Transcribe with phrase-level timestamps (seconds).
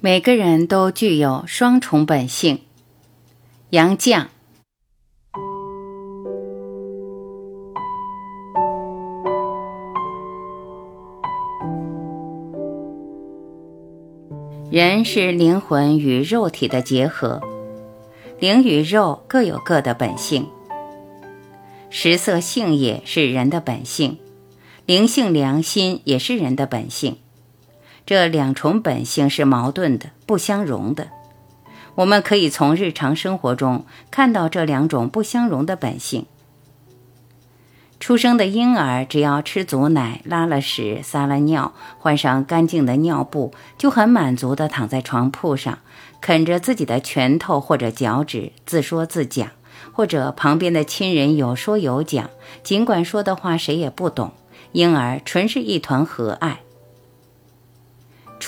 [0.00, 2.60] 每个人都具有双重本性。
[3.70, 4.26] 杨绛。
[14.70, 17.42] 人是灵魂与肉体的结合，
[18.38, 20.46] 灵与肉各有各的本性。
[21.90, 24.18] 食色性也是人的本性，
[24.86, 27.16] 灵性良心也是人的本性。
[28.08, 31.08] 这两重本性是矛盾的、不相容的。
[31.94, 36.24] 我们可以从日常生活中看到这两种不相容的本性。
[38.00, 45.80] 出生的婴儿只要吃足奶、拉了屎、撒了尿，换上干净的尿布，就很满足地躺在床铺上，
[46.22, 49.50] 啃着自己的拳头或者脚趾，自说自讲，
[49.92, 52.30] 或者旁边的亲人有说有讲，
[52.62, 54.32] 尽管说的话谁也不懂，
[54.72, 56.60] 婴儿纯是一团和爱。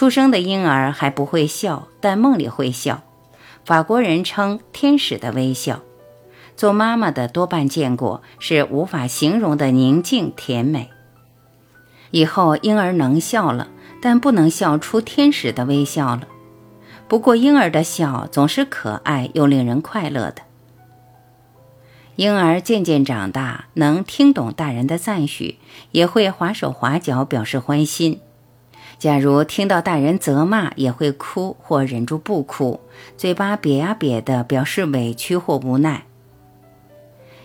[0.00, 3.02] 出生的婴儿还不会笑，但梦里会笑。
[3.66, 5.82] 法国人称“天使的微笑”。
[6.56, 10.88] 做妈妈的多半见过，是无法形容的宁静甜美。
[12.12, 13.68] 以后婴儿能笑了，
[14.00, 16.26] 但不能笑出天使的微笑了。
[17.06, 20.40] 不过婴儿的笑总是可爱又令人快乐的。
[22.16, 25.58] 婴儿渐渐长大，能听懂大人的赞许，
[25.90, 28.22] 也会划手划脚表示欢心。
[29.00, 32.78] 假如听到大人责骂，也会哭或忍住不哭，
[33.16, 36.04] 嘴巴瘪呀瘪的，表示委屈或无奈。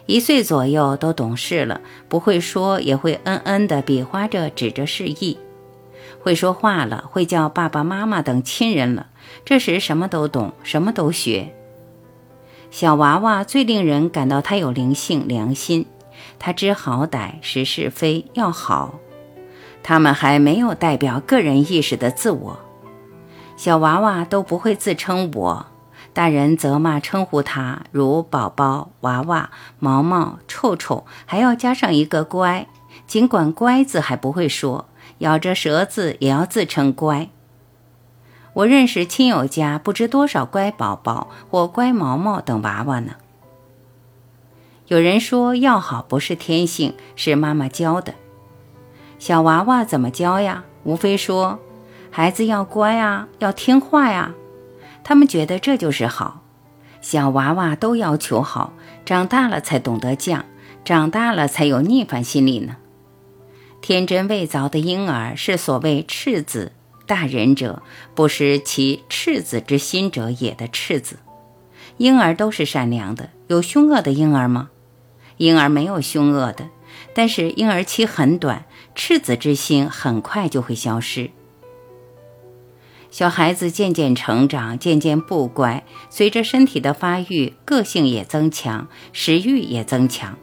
[0.06, 5.38] 一岁左右都懂事了，不会说也会嗯嗯的比划着指着示意，
[6.22, 9.08] 会说话了，会叫爸爸妈妈等亲人了。
[9.46, 11.54] 这时什么都懂，什么都学。
[12.70, 15.86] 小娃娃最令人感到他有灵性、良心，
[16.38, 19.00] 他知好歹、识是非，要好。
[19.88, 22.60] 他们还没有代表个人意识的自我，
[23.56, 25.68] 小娃娃都不会自称我，
[26.12, 32.66] 大人责骂称呼他如宝宝、娃娃、毛毛、臭臭，还要加上一个乖，
[33.06, 34.88] 尽管乖字还不会说，
[35.20, 37.30] 咬着舌子也要自称乖。
[38.54, 43.18] 我认识亲友家不知多少乖宝宝或乖毛毛等娃娃呢。
[44.88, 48.16] 有人说要好不是天性，是妈妈教的。
[49.18, 50.64] 小娃娃怎么教呀？
[50.84, 51.60] 无非说，
[52.12, 54.34] 孩子要乖啊，要听话呀。
[55.04, 56.42] 他们觉得这就是好。
[57.02, 58.74] 小娃娃都要求好，
[59.06, 60.42] 长大了才懂得犟，
[60.84, 62.78] 长大了才有逆反心理呢。
[63.82, 66.72] 天真未凿的婴儿是所谓赤子，
[67.06, 67.84] 大人者
[68.16, 71.18] 不失其赤子之心者也的赤子。
[71.98, 74.70] 婴儿都是善良的，有凶恶的婴儿吗？
[75.38, 76.68] 婴儿没有凶恶的。
[77.14, 81.32] 但是婴儿期很短，赤子之心很快就会消失。
[83.12, 90.38] 小孩子渐渐成长，渐渐不乖，随着身体的发育，个性也增强，食欲也增强。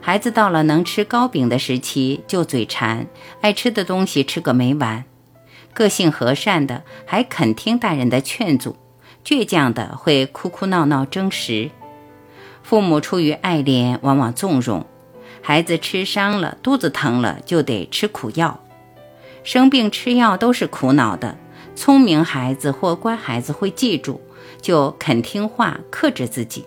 [0.00, 3.06] 孩子到了能吃糕饼的时期，就嘴馋，
[3.40, 5.04] 爱吃的东西吃个没完。
[5.72, 8.76] 个性和善的还肯听大人的劝阻，
[9.24, 11.70] 倔强的会哭哭闹闹争食。
[12.64, 14.84] 父母出于爱怜，往往纵容。
[15.42, 18.60] 孩子吃伤了，肚子疼了，就得吃苦药。
[19.42, 21.36] 生病吃药都是苦恼的。
[21.74, 24.20] 聪明孩子或乖孩子会记住，
[24.60, 26.64] 就肯听话，克制自己。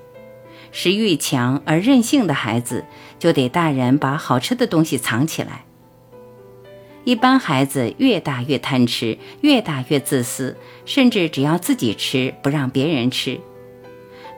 [0.71, 2.83] 食欲强而任性的孩子，
[3.17, 5.63] 就得大人把好吃的东西藏起来。
[7.05, 13.39] 一般孩子越大越贪吃，越大越自私，甚至只要自己吃，不让别人吃。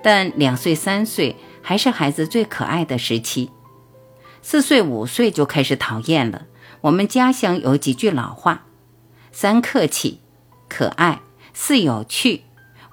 [0.04, 3.50] 但两岁三岁还是孩子最可爱的时期。
[4.50, 6.44] 四岁五岁就开始讨厌了。
[6.80, 8.64] 我们家乡有几句老话：
[9.34, 10.22] 三客气，
[10.70, 11.20] 可爱；
[11.54, 12.44] 四有趣，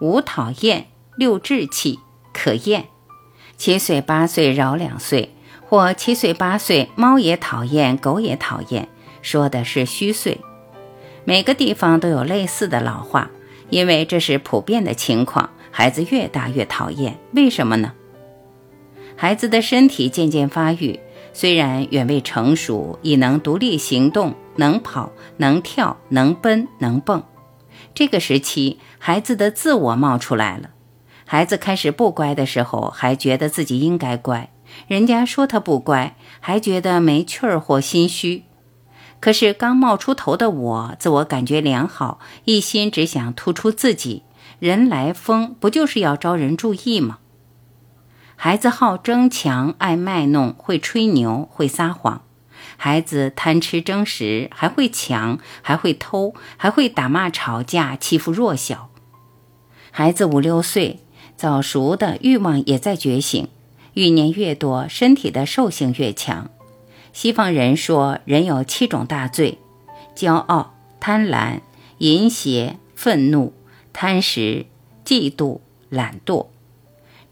[0.01, 2.01] 五讨厌，六志气，
[2.33, 2.87] 可厌。
[3.57, 5.33] 七岁八岁饶两岁，
[5.69, 8.89] 或七岁八岁猫也讨厌，狗也讨厌，
[9.23, 10.41] 说的是虚岁。
[11.25, 13.31] 每个地方都有类似的老话，
[13.71, 15.51] 因为这是普遍的情况。
[15.71, 17.93] 孩子越大越讨厌，为什么呢？
[19.15, 20.99] 孩子的身体渐渐发育。
[21.35, 27.23] 虽然远未成熟，已能独立行动，能跑，能跳，能奔，能蹦。
[27.93, 30.71] 这个时期，孩子的自我冒出来了。
[31.27, 34.51] 孩子开始不乖的时候，还觉得自己应该乖，
[34.87, 38.45] 人家说他不乖，还觉得没趣儿或心虚。
[39.19, 44.23] 可是刚冒出头的我，自我感觉良好，一心只想突出自己。
[44.61, 47.19] 人来疯，不就是要招人注意吗？
[48.45, 52.21] 孩子好争强，爱卖弄，会吹牛，会撒谎。
[52.77, 58.91] 孩子贪吃争食，还会抢，还会偷，还会打骂吵架，欺负弱小。
[59.91, 61.01] 孩子五六岁，
[61.39, 63.49] 早熟的欲望也在觉醒，
[63.95, 66.51] 欲念越多，身体的兽性越强。
[67.15, 69.57] 西方人说，人有七种大罪：
[70.15, 71.61] 骄傲、贪婪、
[71.97, 73.55] 淫邪、愤怒、
[73.95, 74.67] 贪食、
[75.03, 76.49] 嫉妒、懒惰。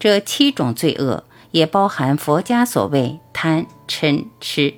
[0.03, 1.23] 这七种罪恶
[1.53, 4.75] 也包含佛家所谓贪嗔痴。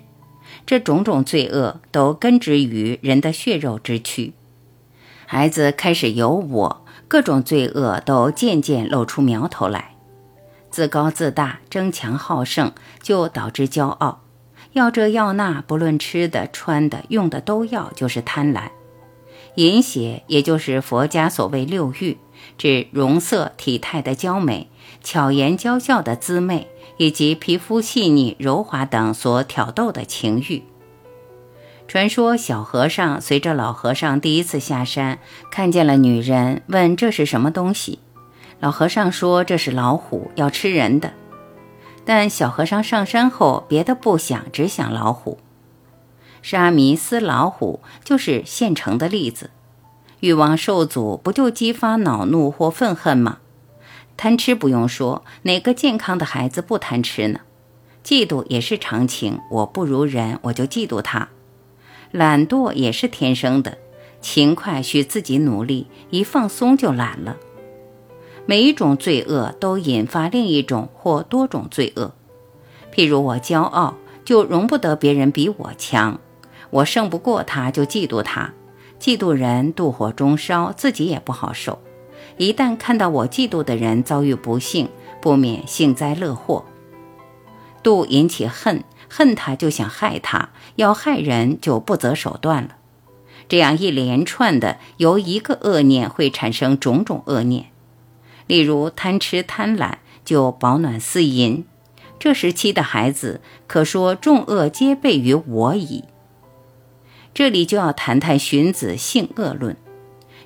[0.67, 4.35] 这种种罪恶都根植于人的血肉之躯。
[5.25, 9.95] 孩子开始有我，各种罪恶都渐渐露出苗头来。
[10.71, 14.25] 自高自大、争强好胜，就导致骄傲。
[14.75, 18.65] 要这要那，不论吃的、穿的、用的都要，就是贪婪；
[19.57, 22.19] 淫邪，也就是佛家所谓六欲，
[22.59, 24.69] 指容色、体态的娇美、
[25.03, 30.63] 巧言娇笑的姿媚，以及皮肤细腻、柔滑等所挑逗的情欲。
[31.87, 35.19] 传说小和尚随着老和尚第一次下山，
[35.51, 37.99] 看见了女人，问这是什么东西。
[38.59, 41.13] 老和尚说这是老虎，要吃人的。
[42.07, 45.39] 但小和尚上山后，别的不想，只想老虎。
[46.45, 49.49] 沙弥斯老虎就是现成的例子。
[50.21, 53.39] 欲望受阻，不就激发恼怒或愤恨吗？
[54.19, 57.41] 贪吃不用说，哪个健康的孩子不贪吃呢？
[58.05, 61.31] 嫉妒也是常情，我不如人，我就嫉妒他。
[62.11, 63.79] 懒惰也是天生的，
[64.21, 67.39] 勤快需自己努力，一放松就懒了。
[68.45, 72.13] 每一种罪恶都引发另一种或多种罪恶。
[72.95, 73.95] 譬如我骄傲，
[74.27, 76.19] 就容不得别人比我强；
[76.75, 78.53] 我胜不过他，就嫉妒他。
[78.99, 81.79] 嫉妒人妒火中烧，自己也不好受。
[82.37, 84.89] 一旦看到我嫉妒的人遭遇不幸，
[85.21, 86.65] 不免幸灾乐祸。
[87.85, 92.71] 妒引起恨，恨他就想害他，要害人就不择手段了。
[93.49, 97.67] 这样一连串的，由一个恶念会产生种种恶念。
[98.49, 101.65] 例如贪吃贪婪，就饱暖思淫。
[102.19, 106.05] 这时期的孩子，可说众恶皆备于我矣。
[107.35, 109.77] 这里就要谈谈荀子性恶论。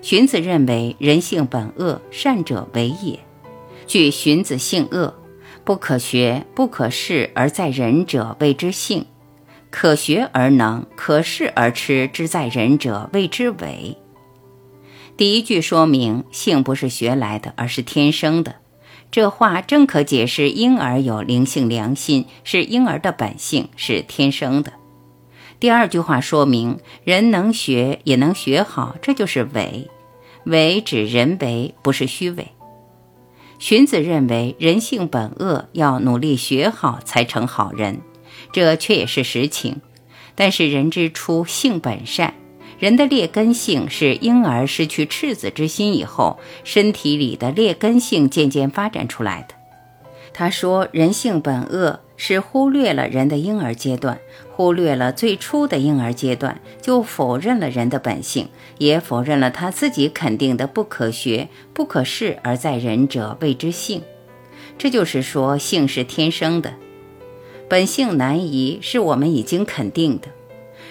[0.00, 3.20] 荀子认为人性本恶，善者为也。
[3.87, 5.14] 据荀子性恶，
[5.64, 9.02] 不可学，不可视而在人者谓之性；
[9.70, 13.96] 可学而能，可视而吃之在人者谓之伪。
[15.17, 18.56] 第一句说明性不是学来的，而是天生的。
[19.11, 24.73] 这话正可解释婴儿有灵性良心，是婴儿的本性，是天生的。
[25.61, 29.91] 第二句话说明人能学也能学好，这就是伪。
[30.45, 32.49] 伪指人为，不是虚伪。
[33.59, 38.01] 荀子认为人性本恶，要努力学好才成好人，
[38.53, 39.81] 这却也是实情。
[40.37, 42.35] 但是人之初性本善。
[42.79, 49.57] 人的劣根性是婴儿失去赤子之心以后，身体里的劣根性渐渐发展出来的。
[50.33, 54.19] 他说：“人性本恶，是忽略了人的婴儿阶段，
[54.50, 64.03] 忽略了最初的婴儿阶段，就否认了人的本性，也否认了他自己肯定的不可学、不可视而在人者谓之性。
[64.76, 66.75] 这就是说，性是天生的，
[67.69, 70.29] 本性难移，是我们已经肯定的。”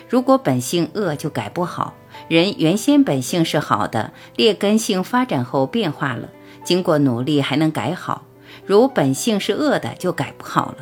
[0.09, 1.93] 如果本性恶就改不好，
[2.29, 6.29] 人原先本性是好的，劣根性发展后变化了，
[6.63, 8.23] 经过努力还能改好。
[8.65, 10.77] 如本性是恶的，就改不好了。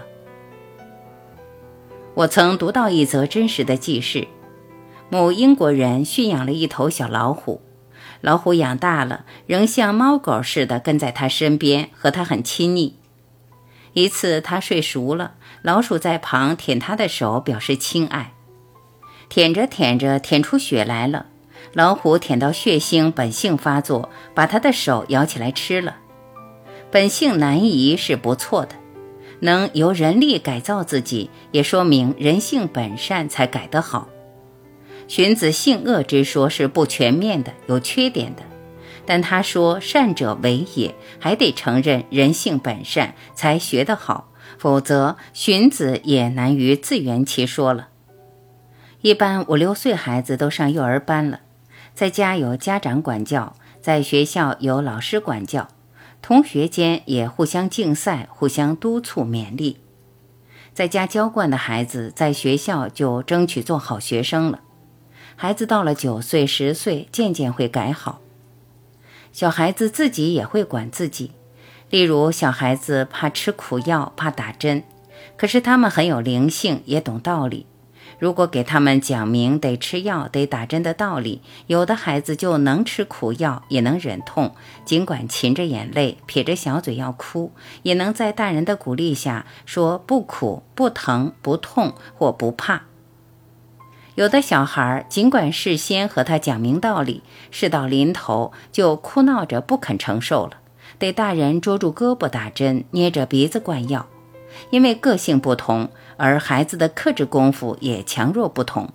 [2.15, 4.29] 我曾读到一则真实的记事：
[5.09, 7.61] 某英国人驯养了一头小老虎，
[8.21, 12.95] 老虎养大了，仍像猫狗似的跟在他身边，和他很亲昵。
[13.91, 18.31] 一次他睡熟了，老鼠在旁舔他的手，表示亲爱。
[19.27, 21.25] 舔着舔着，舔出血来了。
[21.73, 25.97] 老虎舔到血腥，本性发作，把他的手咬起来吃了。
[26.89, 28.75] 本性难移是不错的，
[29.45, 34.09] 能由人力改造自己，也说明人性本善才改得好。
[35.07, 38.41] 荀子性恶之说是不全面的，有缺点的。
[39.05, 47.89] 但他说善者为也，还得承认人性本善才学得好，否则荀子也难于自圆其说了。
[49.01, 51.41] 一般五六岁孩子都上幼儿班了，
[51.93, 55.67] 在家有家长管教，在学校有老师管教，
[56.27, 59.77] 同学间也互相竞赛、互相督促勉励。
[60.73, 64.61] 在家娇惯的孩子，在学校就争取做好学生了。
[65.35, 68.21] 孩子到了九岁、十岁，渐渐会改好。
[69.31, 71.29] 小孩子自己也会管自己，
[71.91, 74.81] 例如小孩子怕吃苦药、怕打针，
[75.37, 77.67] 可是他们很有灵性，也懂道理。
[78.17, 84.55] 如果给他们讲明得吃药、得打针的道理，有的孩子就能吃苦药，也能忍痛，
[84.85, 87.51] 尽管噙着眼泪、撇着小嘴要哭，
[87.83, 92.83] 也能在大人的鼓励下说不苦、不疼、不痛或不怕。
[94.15, 100.53] 有的小孩尽管事先和他讲明道理，事到临头就哭闹着不肯承受了，
[100.97, 104.07] 得大人捉住胳膊打针，捏着鼻子灌药。
[104.69, 108.89] 因为个性不同，而孩子的克制功夫也强弱不同。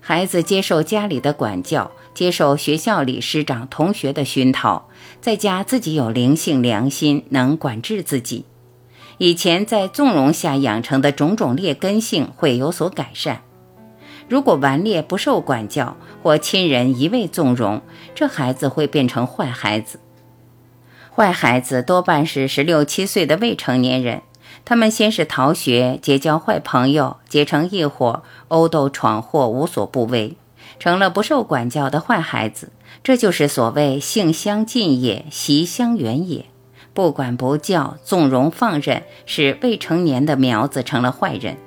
[0.00, 4.88] 孩子接受家里的管教，接受学校里师长同学的熏陶，
[5.20, 8.44] 在家自己有灵性良心，能管制自己。
[9.18, 13.42] 以前在纵容下养成的种种劣根性会有所改善。
[14.28, 17.80] 如果顽劣不受管教，或亲人一味纵容，
[18.14, 20.00] 这孩子会变成坏孩子。
[21.14, 24.22] 坏孩子多半是十六七岁的未成年人，
[24.64, 30.36] 他们先是逃学，结交坏朋友，结成一伙，殴斗闯祸，无所不为，
[30.78, 32.72] 成了不受管教的坏孩子。
[33.02, 36.46] 这就是所谓性相近也，习相远也。
[36.94, 41.58] 不管不教，纵容放任，使未成年的苗子成了坏人。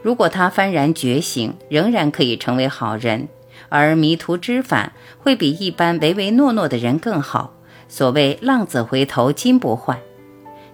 [0.00, 3.28] 如果他幡然觉醒，仍然可以成为好人，
[3.68, 7.54] 而迷途知返，会比一般唯唯诺诺的人更好。
[7.90, 9.98] 所谓浪子回头金不换，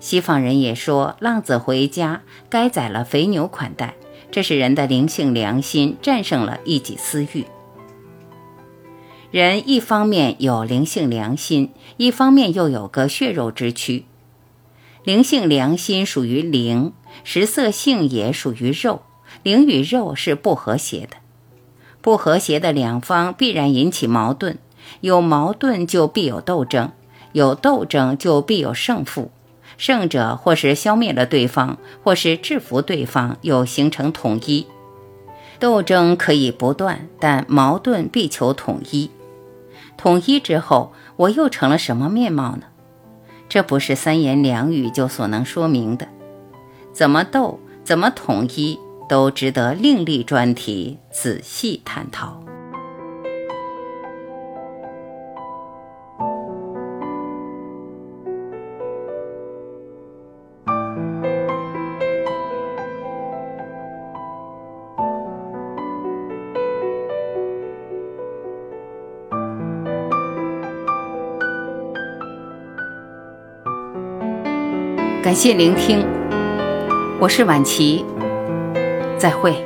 [0.00, 2.20] 西方人也说浪子回家
[2.50, 3.94] 该宰了肥牛款待，
[4.30, 7.46] 这是人的灵性良心战胜了一己私欲。
[9.30, 14.04] 人一方面有灵性良心，一方面又有个血肉之躯。
[15.02, 16.92] 灵性良心属于灵，
[17.24, 19.00] 食色性也属于肉，
[19.42, 21.16] 灵与肉是不和谐的，
[22.02, 24.58] 不和谐的两方必然引起矛盾，
[25.00, 26.92] 有矛盾就必有斗争。
[27.36, 29.30] 有斗争就必有胜负，
[29.76, 34.66] 胜者或是消灭了对方，或是制服对方，又形成统一。
[35.58, 39.10] 斗争可以不断，但矛盾必求统一。
[39.98, 42.62] 统一之后，我又成了什么面貌呢？
[43.50, 46.08] 这不是三言两语就所能说明的。
[46.94, 48.78] 怎么斗，怎么统一，
[49.10, 52.42] 都值得另立专题仔细探讨。
[75.26, 76.06] 感谢聆听，
[77.18, 78.04] 我是晚琪，
[79.18, 79.65] 再会。